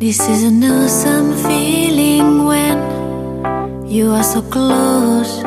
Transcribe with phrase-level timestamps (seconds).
[0.00, 5.44] This is an awesome feeling when you are so close.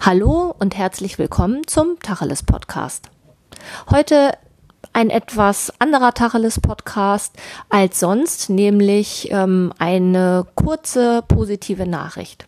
[0.00, 3.10] Hallo und herzlich willkommen zum Tacheles Podcast.
[3.90, 4.38] Heute
[4.92, 7.36] ein etwas anderer Tacheles Podcast
[7.70, 12.46] als sonst, nämlich ähm, eine kurze positive Nachricht.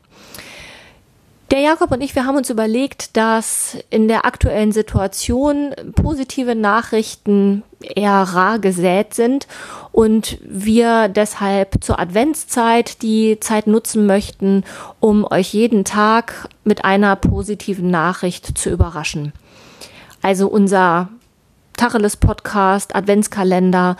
[1.54, 7.62] Der Jakob und ich, wir haben uns überlegt, dass in der aktuellen Situation positive Nachrichten
[7.80, 9.46] eher rar gesät sind
[9.92, 14.64] und wir deshalb zur Adventszeit die Zeit nutzen möchten,
[14.98, 19.32] um euch jeden Tag mit einer positiven Nachricht zu überraschen.
[20.22, 21.08] Also unser
[21.76, 23.96] Tacheles Podcast, Adventskalender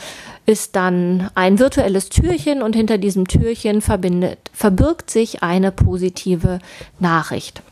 [0.47, 6.59] ist dann ein virtuelles Türchen und hinter diesem Türchen verbindet, verbirgt sich eine positive
[7.01, 7.63] Nachricht.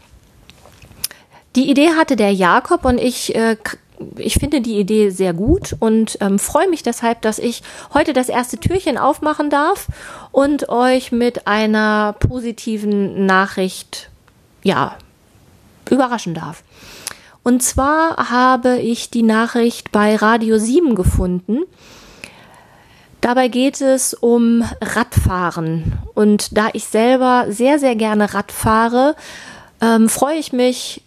[1.54, 3.56] Die Idee hatte der Jakob und ich äh,
[4.16, 7.62] ich finde die Idee sehr gut und ähm, freue mich deshalb, dass ich
[7.94, 9.86] heute das erste Türchen aufmachen darf
[10.30, 14.10] und euch mit einer positiven Nachricht,
[14.62, 14.96] ja,
[15.90, 16.62] überraschen darf.
[17.42, 21.60] Und zwar habe ich die Nachricht bei Radio 7 gefunden.
[23.20, 25.92] Dabei geht es um Radfahren.
[26.14, 29.16] Und da ich selber sehr, sehr gerne Rad fahre,
[29.80, 31.02] ähm, freue ich mich,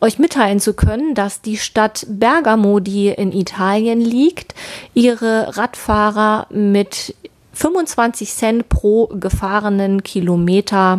[0.00, 4.54] euch mitteilen zu können, dass die Stadt Bergamo, die in Italien liegt,
[4.92, 7.14] ihre Radfahrer mit
[7.52, 10.98] 25 Cent pro gefahrenen Kilometer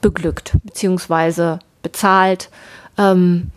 [0.00, 1.58] beglückt bzw.
[1.82, 2.50] bezahlt.
[2.98, 3.50] Ähm,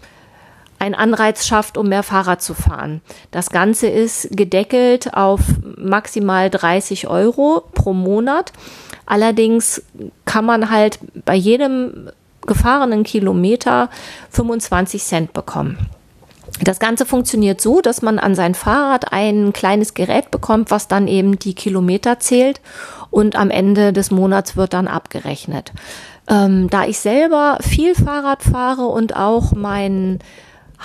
[0.79, 3.01] ein Anreiz schafft, um mehr Fahrrad zu fahren.
[3.31, 5.41] Das Ganze ist gedeckelt auf
[5.77, 8.53] maximal 30 Euro pro Monat.
[9.05, 9.83] Allerdings
[10.25, 12.09] kann man halt bei jedem
[12.45, 13.89] gefahrenen Kilometer
[14.31, 15.89] 25 Cent bekommen.
[16.61, 21.07] Das Ganze funktioniert so, dass man an sein Fahrrad ein kleines Gerät bekommt, was dann
[21.07, 22.59] eben die Kilometer zählt
[23.11, 25.71] und am Ende des Monats wird dann abgerechnet.
[26.27, 30.19] Ähm, da ich selber viel Fahrrad fahre und auch mein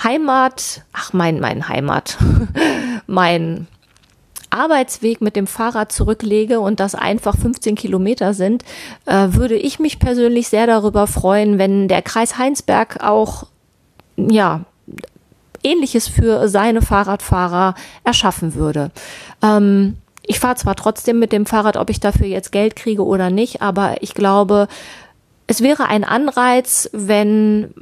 [0.03, 2.19] Heimat, ach mein, mein Heimat,
[3.07, 3.67] mein
[4.51, 8.65] Arbeitsweg mit dem Fahrrad zurücklege und das einfach 15 Kilometer sind,
[9.07, 13.47] äh, würde ich mich persönlich sehr darüber freuen, wenn der Kreis Heinsberg auch,
[14.17, 14.61] ja,
[15.63, 17.75] Ähnliches für seine Fahrradfahrer
[18.05, 18.91] erschaffen würde.
[19.43, 23.31] Ähm, ich fahre zwar trotzdem mit dem Fahrrad, ob ich dafür jetzt Geld kriege oder
[23.31, 24.69] nicht, aber ich glaube,
[25.47, 27.75] es wäre ein Anreiz, wenn,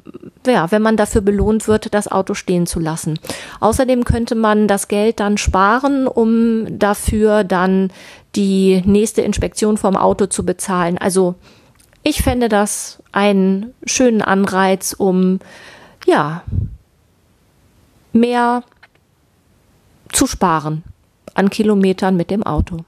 [0.47, 3.19] ja, wenn man dafür belohnt wird, das Auto stehen zu lassen.
[3.61, 7.91] Außerdem könnte man das Geld dann sparen, um dafür dann
[8.35, 10.99] die nächste Inspektion vom Auto zu bezahlen.
[10.99, 11.35] Also
[12.03, 15.39] ich fände das einen schönen Anreiz, um
[16.07, 16.43] ja
[18.13, 18.65] mehr
[20.13, 20.83] zu sparen
[21.35, 22.85] an Kilometern mit dem Auto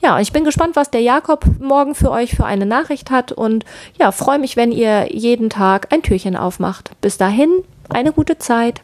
[0.00, 3.64] ja, ich bin gespannt, was der Jakob morgen für euch für eine Nachricht hat und
[3.98, 6.90] ja, freue mich, wenn ihr jeden Tag ein Türchen aufmacht.
[7.00, 7.50] Bis dahin,
[7.88, 8.82] eine gute Zeit.